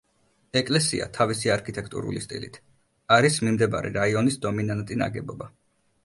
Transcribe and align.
ეკლესია 0.59 1.07
თავისი 1.17 1.51
არქიტექტურული 1.55 2.21
სტილით 2.23 2.57
არის 3.17 3.37
მიმდებარე 3.49 3.91
რაიონის 3.99 4.39
დომინანტი 4.47 4.97
ნაგებობა. 5.03 5.51